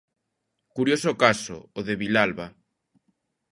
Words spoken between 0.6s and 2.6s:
Curioso caso, o de Vilalba.